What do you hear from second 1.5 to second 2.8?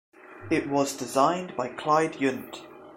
by Clyde Jundt.